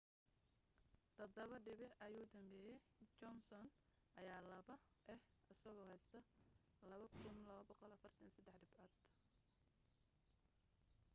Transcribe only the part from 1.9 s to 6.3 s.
ayuu dambeyaa johnson ayaa laba ah asagoo haysta